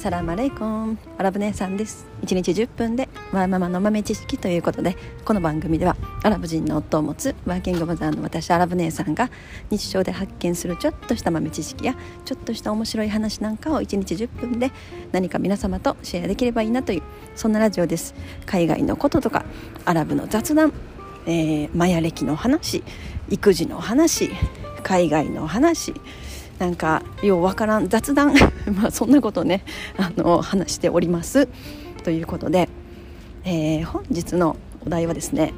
[0.00, 0.98] サラマレイコン。
[1.18, 2.06] アラブ姉さんです。
[2.22, 9.28] 1日10分でワーママの豆知識ということでこの番組ではアラブ人の夫を持つワーキングマザーの私アラブ姉さんが
[9.68, 14.70] 日常で発見するちょっとした豆知識やちょっとした面白い話なんかを1日10分で
[15.12, 17.02] 何か皆様とシェアできればいいなという
[17.36, 18.14] そんなラジオです。
[18.46, 19.44] 海外のこととか
[19.84, 20.72] アラブの雑談、
[21.26, 22.82] えー、マヤ歴の話
[23.28, 24.30] 育児の話
[24.82, 25.92] 海外の話
[26.60, 28.34] なんかようわからん雑談
[28.76, 29.64] まあそんなことね
[29.96, 31.48] あの話しております。
[32.04, 32.68] ということで、
[33.44, 35.54] えー、本日のお題はですね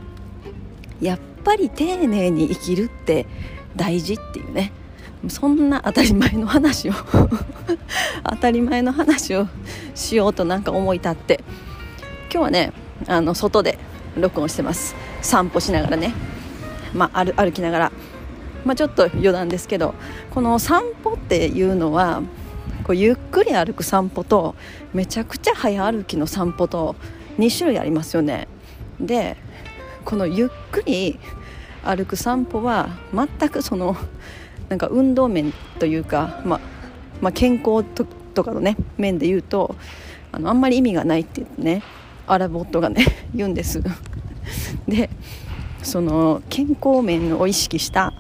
[1.01, 3.27] やっぱり丁寧に生きるって
[3.75, 4.73] 大事っていうね。
[5.29, 6.93] そんな当たり前の話を
[8.29, 9.47] 当たり前の話を
[9.95, 11.45] しようとなんか思い立って
[12.29, 12.73] 今日はね
[13.07, 13.79] あの外で
[14.17, 14.97] 録音してます。
[15.21, 16.13] 散歩しながらね、
[16.93, 17.93] まあ、歩きながら
[18.65, 19.95] まあ、ちょっと余談ですけど
[20.31, 22.23] この散歩っていうのは
[22.85, 24.55] こうゆっくり歩く散歩と
[24.93, 26.97] めちゃくちゃ早歩きの散歩と
[27.39, 28.49] 2種類ありますよね。
[29.01, 29.37] で
[30.05, 31.19] このゆっくり
[31.85, 33.97] 歩く散歩は全くその
[34.69, 36.61] なんか運動面というか、まあ、
[37.21, 39.77] まあ、健康ととかのね面で言うと
[40.33, 41.83] あのあんまり意味がないってね
[42.27, 43.83] アラボットがね 言うんです。
[44.89, 45.11] で
[45.83, 48.15] その健康面を意識した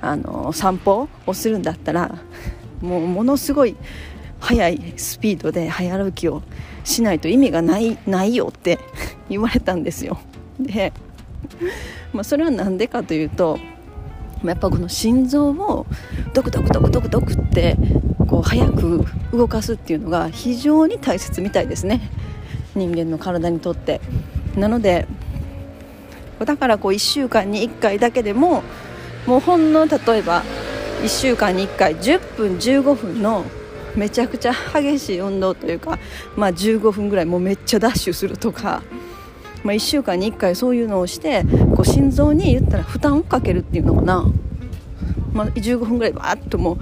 [0.00, 2.18] あの散歩をするんだったら
[2.80, 3.76] もうものすごい
[4.40, 6.42] 速いスピードで早歩きを
[6.84, 8.78] しないと意味がないないよって
[9.28, 10.18] 言われたんですよ。
[10.60, 10.92] で、
[12.12, 13.58] まあ、それは何でかというと
[14.44, 15.86] やっぱこの心臓を
[16.32, 17.76] ドクドクドクドクドクって
[18.28, 22.10] こう早く動かすっていうのが非常に大切みたいですね。
[22.74, 24.00] 人間の体にとって。
[24.56, 25.06] なので
[26.44, 28.62] だからこう1週間に1回だけでも
[29.28, 30.42] もうほんの例えば
[31.02, 33.44] 1週間に1回10分15分の
[33.94, 35.98] めちゃくちゃ激しい運動というか、
[36.34, 38.82] まあ、15分ぐらいもうめっちゃダッシュするとか、
[39.64, 41.44] まあ、1週間に1回そういうのをして
[41.76, 44.24] こう心臓に言ったら負担をかけるっていうのかな、
[45.34, 46.78] まあ、15分ぐらいバーッともう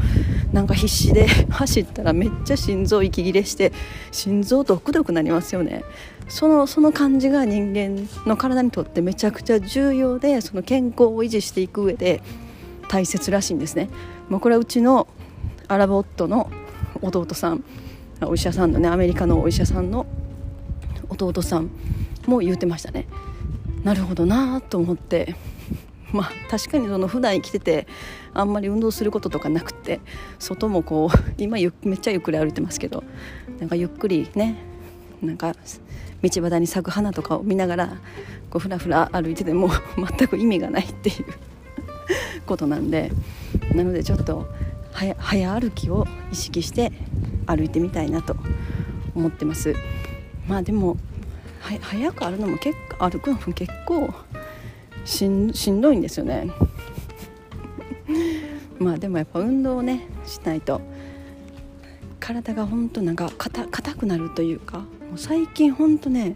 [0.56, 3.72] なんか必死で 走ったらめっちゃ心臓息切れして
[4.10, 5.84] 心臓ドクドクなりますよね
[6.28, 12.22] そのその感じが人間の体にとってめちゃくちゃ重要でその健康を維持していく上で
[12.88, 13.90] 大切らしいんですね。
[14.30, 15.08] まあ、これはうちの
[15.68, 16.50] アラボットの
[17.02, 17.62] 弟さん
[18.22, 20.06] お医者さんのねアメリカのお医者さんの
[21.10, 21.68] 弟さん
[22.26, 23.06] も言ってましたね。
[23.84, 25.34] なるほどなと思って
[26.16, 27.86] まあ確かにその普段生きてて
[28.32, 30.00] あんまり運動することとかなくて
[30.38, 33.04] 外もこう今めっちゃゆっくり歩いてますけど
[33.60, 34.56] なんかゆっくりね
[35.22, 35.54] なんか
[36.22, 37.88] 道端に咲く花とかを見ながら
[38.50, 39.70] こうふらふら歩いてても
[40.18, 41.24] 全く意味がないっていう
[42.46, 43.12] ことなんで
[43.74, 44.46] なのでちょっと
[44.92, 46.92] 早歩きを意識して
[47.46, 48.36] 歩いてみたいなと
[49.14, 49.74] 思ってます。
[50.48, 50.96] まあでも
[51.60, 54.14] 早く歩くのも結構歩くのも結構
[55.06, 56.50] しんしんどいんですよね。
[58.78, 60.80] まあでもやっぱ運動をねしないと。
[62.18, 66.34] 体が本当なんか硬くなるというかもう最近ほんとね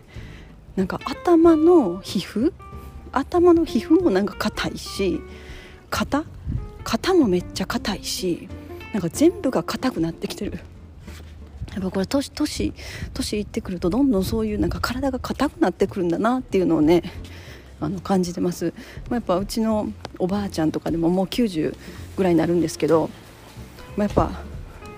[0.77, 2.53] なんか頭の皮膚
[3.11, 5.21] 頭の皮膚もなんか硬いし
[5.91, 6.23] 肩
[6.85, 8.49] 肩もめっちゃ硬いし
[8.93, 10.61] なんか全部が硬くなってきてる。
[11.73, 12.73] やっぱこれ年年
[13.15, 17.03] 年いってくるとどんどんそういうなんか体が硬くなってくるんだなっていうのをね
[17.81, 18.73] あの感じてます、
[19.09, 21.75] まあ、やっぱうちのおばあちゃんとかでももう90
[22.17, 23.11] ぐらいになるんですけど、
[23.97, 24.31] まあ、やっぱ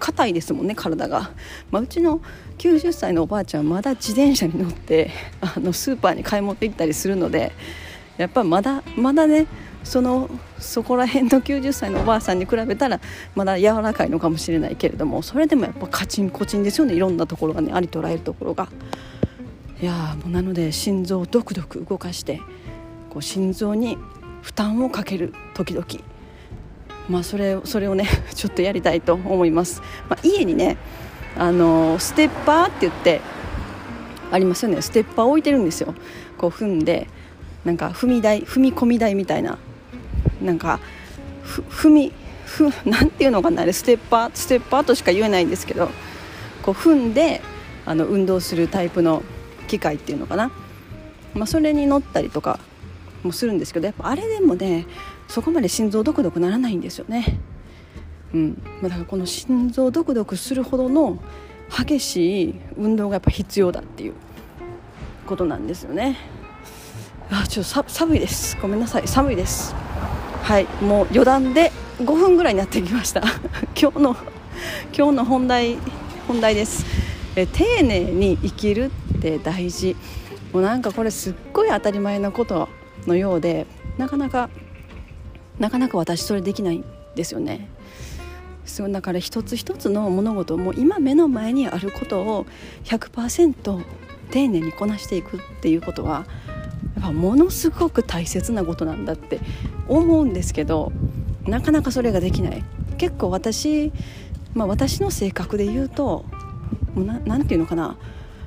[0.01, 1.31] 硬いですもんね体が、
[1.71, 2.21] まあ、うちの
[2.59, 5.11] 90歳のおばあちゃんまだ自転車に乗って
[5.41, 7.53] あのスーパーに買い物行ったりするので
[8.19, 9.47] やっぱまだまだね
[9.85, 10.29] その
[10.59, 13.01] そこら辺の90歳のおばあさんに比べたら
[13.35, 18.69] まだ柔らかいのかもしれないけれどもそれでもやっぱカチンコチンですよねいろんなところがねありとらえるところが。
[19.81, 22.41] いやもうなので心臓をドクドク動かして
[23.13, 23.99] こう心臓に
[24.41, 25.87] 負担をかける時々。
[27.11, 30.77] まあ、それそれをね ちょっとやりたいと思います、まあ、家にね
[31.37, 33.21] あのステッパーって言って
[34.31, 34.81] ありますよね。
[34.81, 35.95] ステッパー置いてるんですよ。
[36.39, 37.07] こう踏んで
[37.67, 39.59] なんか踏み台踏み込み台みたいな。
[40.41, 40.81] なんか
[41.45, 42.13] 踏み
[42.47, 43.75] ふなんていうのかなあれ。
[43.75, 45.91] ステッパーステッパーとしか言えないんですけど。
[46.63, 47.43] こう踏んで
[47.85, 49.23] あの運動するタイプの
[49.69, 50.53] 機械っていうのかな、
[51.35, 52.61] まあ、それに乗ったりとか
[53.23, 54.87] もするんですけどやっぱあれでもね
[55.29, 57.39] そこまで心臓ドクドクならないんですよね。
[58.35, 58.63] うん。
[58.81, 61.19] ま、だからこの心臓ドクドクするほどの
[61.71, 64.15] 激しい運動がやっぱ必要だっていう
[65.27, 66.19] ことなんですよね。
[67.31, 68.59] あちょっと寒いです。
[68.61, 69.09] ごめんなさい。
[69.09, 69.75] 寒いです。
[70.43, 70.67] はい。
[70.83, 73.23] もう余談で5分ぐらいになってきました。
[73.81, 74.17] 今日の
[74.97, 75.79] 今日の本題
[76.29, 76.85] 本題です。
[77.37, 79.97] え丁寧に生きるって大事。
[80.53, 82.69] もうなんかこれすっごい当たり前のこと
[83.07, 83.67] のようで
[83.99, 84.51] なかなか
[85.59, 86.85] なかなか私それできないん
[87.15, 87.69] ですよね。
[88.65, 92.47] そうだから一つ一つの物事も今目の前にあることを
[92.85, 93.83] 100%
[94.31, 96.25] 丁寧にこなしていくっていうことは
[96.95, 99.41] やっぱものすごく大切なことなんだって
[99.89, 100.93] 思うんですけど
[101.45, 102.65] なかなかそれができない。
[102.99, 103.93] 結構私、
[104.55, 106.25] まあ、私の性格で言うと
[106.95, 107.97] もうななんていうのかな。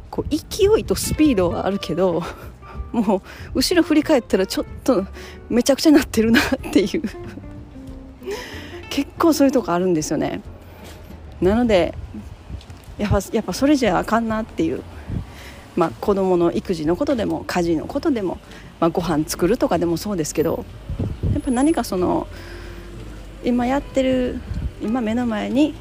[0.10, 2.24] こう勢いとスピードはあるけど
[2.96, 3.18] も
[3.54, 5.06] う後ろ振り返ったらちょっと
[5.50, 7.04] めちゃくちゃなってるなっていう。
[8.90, 10.42] 結構そういうとこあるんですよね。
[11.42, 11.94] なので
[12.98, 14.82] やっぱやっぱそれじゃあかんなっていう。
[15.76, 18.38] まあ、子供の育児のことでも家事のことでも、
[18.80, 20.64] まあ、ご飯作るとかでもそうですけど
[21.34, 22.28] やっぱ何かその
[23.44, 24.40] 今やってる
[24.82, 25.76] 今目の前に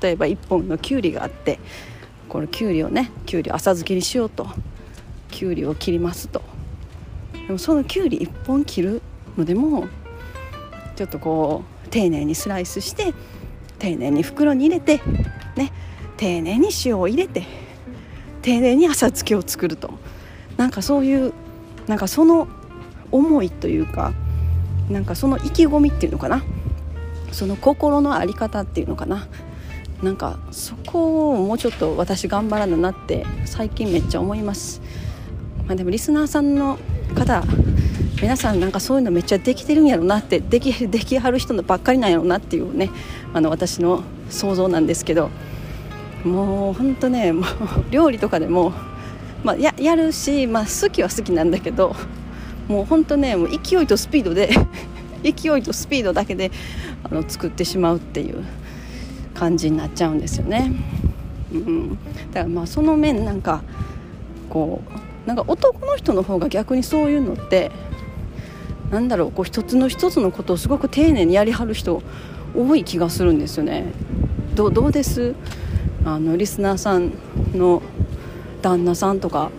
[0.00, 1.60] 例えば1本のきゅうりがあって
[2.28, 4.48] このきゅうりをねきゅうりを浅漬けにしようと。
[5.32, 6.42] きゅうりを切りますと。
[7.32, 9.02] でもそのきゅうり1本切る
[9.36, 9.88] のでも
[10.94, 13.12] ちょっとこう丁寧にスライスして
[13.80, 15.00] 丁寧に袋に入れて
[15.56, 15.72] ね
[16.16, 17.42] 丁寧に塩を入れて
[18.42, 19.90] 丁寧に浅漬けを作ると。
[20.56, 21.32] なんかそういう
[21.88, 22.46] なんかその
[23.10, 24.12] 思いというか
[24.88, 26.44] なんかその意気込みっていうのかな。
[27.32, 29.26] その心の在り方っていうのかな。
[30.02, 34.82] なんかそこをもうちょっと私頑張らななって最近めっちゃ思います、
[35.72, 36.78] まあ、でもリスナーさんの
[37.14, 37.42] 方
[38.20, 42.90] 皆さんなんかそういうのめっちゃできてるんやろなってでき できはる人のばっかりなんやろなっていうね
[43.32, 45.30] あの私の想像なんですけど
[46.24, 47.44] もうほんとねもう
[47.90, 48.74] 料理とかでも、
[49.42, 51.96] まあ、ややるし、まあ、好きは好きなんだけど
[52.68, 54.50] もうほんとねもう勢いとスピードで
[55.24, 56.50] 勢いとスピードだけで
[57.02, 58.44] あの作ってしまうっていう
[59.32, 60.70] 感じになっちゃうんですよね。
[61.50, 61.98] うん、だか
[62.40, 63.62] らまあその面なんか
[64.50, 67.70] こうなんか男の人の方が逆にそういうのって
[68.90, 72.02] なんだろうこう一つの一つのことをすごく丁寧にやりはる人
[72.54, 73.86] 多い気がするんですよね。
[74.54, 75.34] どどうです？
[76.04, 77.12] あのリスナーさん
[77.54, 77.80] の
[78.60, 79.50] 旦那さんとか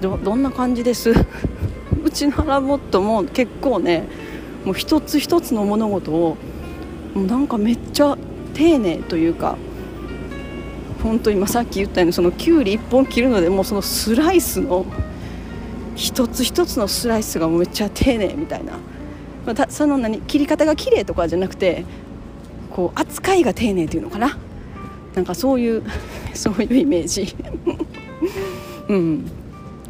[0.00, 1.12] どどんな感じです？
[2.02, 4.04] うちのアラボットも結構ね
[4.64, 6.36] もう一つ一つの物事を
[7.14, 8.16] もうなんかめっちゃ
[8.54, 9.56] 丁寧というか
[11.02, 14.86] 本当今さっき言ったようにそのきゅうり1本切るのでもうそのスライスの
[15.98, 18.74] 一つ一つのスライスがめっちゃ丁寧みたいな、
[19.44, 21.84] まあ、その何切り方が綺麗とかじゃなくて
[22.70, 24.38] こう扱いが丁寧っていうのかな。
[25.14, 25.82] なんかそういう
[26.34, 27.34] そういうイメージ。
[28.88, 29.26] うん。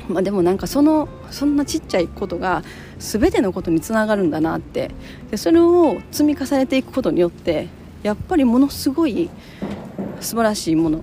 [0.08, 2.62] まあ、でもなんかそのそんなちっちゃいことが
[2.98, 4.90] 全てのことにつながるんだなって。
[5.30, 7.68] でそれを積み重ねていくことによって
[8.02, 9.28] やっぱりものすごい
[10.20, 11.02] 素晴らしいもの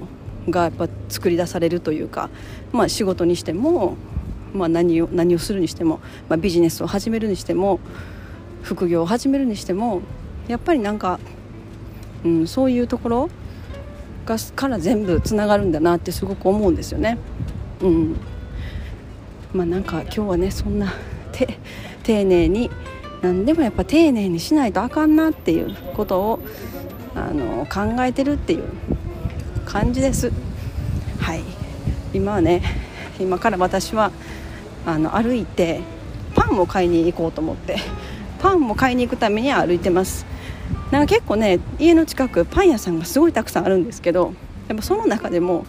[0.50, 2.32] がやっぱ作り出されるというか、
[2.72, 3.98] まあ、仕事にしても、
[4.56, 6.00] まあ、何を何をするにしても、
[6.30, 7.80] まあ、ビジネスを始めるにしても
[8.64, 10.02] 副業を始めるにしても
[10.48, 11.20] やっぱりなんか、
[12.24, 13.30] うん、そういうところ
[14.26, 17.18] がから全部つながるんだなってすごく思うんですよね。
[17.82, 18.16] うん
[19.54, 20.94] まあ、なんか今日はねそんな
[22.04, 22.72] 丁寧に
[23.22, 26.40] 何でもやっぱ丁寧にしないとあかんなっていうことを
[27.16, 28.64] あの考えてるっていう
[29.66, 30.32] 感じです。
[31.20, 31.44] はい
[32.14, 32.62] 今はね
[33.20, 34.12] 今から私は
[34.86, 35.82] あの歩いて
[36.36, 37.78] パンを買いに行こうと思って
[38.40, 40.26] パンを買いに行くために歩いてます。
[40.92, 44.34] なんか結構ね家の近くパン屋さんがすごいたくさんあるんですけど
[44.68, 45.66] やっぱその中でも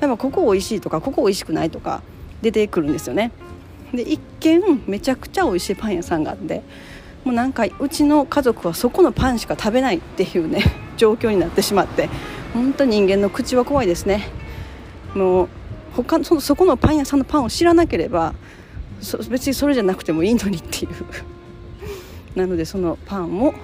[0.00, 2.02] やっぱここ美味しいとかここ美味しくないとか
[2.42, 3.32] 出てくるんですよね。
[3.92, 6.62] で一見めちゃくちゃ美味しいパン屋さんがあって
[7.24, 10.62] もうなんかうちの家族はそこのパンしか食べないっていうね
[10.96, 12.08] 状況になってしまって
[12.54, 14.28] 本当人間の口は怖いですね。
[15.14, 15.48] もう
[15.94, 18.34] 他そそこのパン屋さんのパンを知らなければ
[19.28, 20.90] 別にそれじゃなくてもいいのにっていう。
[22.34, 23.54] なのでそのパンを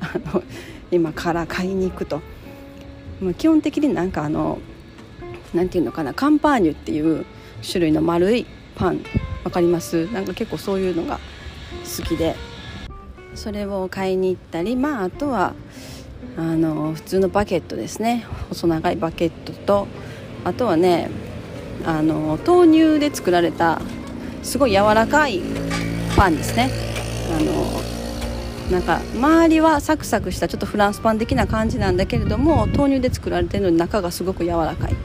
[0.00, 0.42] あの
[0.90, 2.20] 今から買いに行くと、
[3.20, 4.58] まあ、基本的になんかあの
[5.54, 7.24] なんていうのかなカンパーニュっていう
[7.64, 9.00] 種類の丸いパン
[9.44, 10.06] わかります？
[10.12, 11.20] なんか結構そういうのが
[11.98, 12.34] 好きで。
[13.34, 15.54] それを買いに行ったりまああとは
[16.36, 18.26] あの普通のバケットですね。
[18.48, 19.86] 細長いバケットと
[20.44, 21.08] あとはね
[21.84, 23.80] あの豆乳で作られた
[24.42, 25.40] すごい柔らかい
[26.16, 26.70] パンですね。
[27.30, 27.82] あの
[28.70, 34.96] なんか周りはサクサクしたちょっとフランスパン的な感じなんだけれども豆乳で作られてるのに中がすごく柔らかい。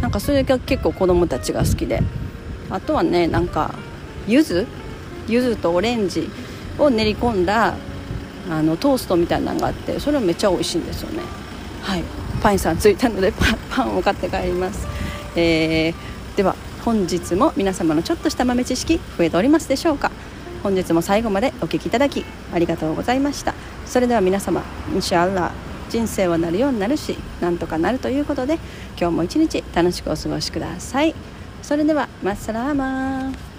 [0.00, 2.02] なんかそれが結構子供たちが好きで。
[2.70, 3.74] あとはねなんか
[4.26, 4.66] 柚子？
[5.28, 6.28] 柚子とオレンジ
[6.78, 7.74] を練り込んだ
[8.50, 11.22] あのトーストみたいなのがあってそれはめっちゃ美味しいんですよね。
[11.82, 12.02] はい。
[12.42, 14.86] パン屋さん着いたのでパパンを買って帰ります。
[15.36, 20.10] えー、では本日も皆様のちょっとした豆知識増えておりますでしょうか？
[20.64, 23.54] 本日も最後までお聴きいただきありがとうございました。
[23.86, 25.52] それでは皆様インシャアラ
[25.90, 28.58] 人生はなるようになるしなんとかなるということで
[28.98, 31.14] 今日も一日楽しくお過ごしください。
[31.62, 33.51] それではマッサラーマー